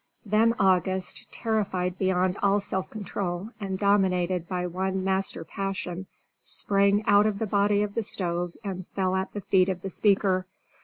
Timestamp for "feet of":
9.41-9.81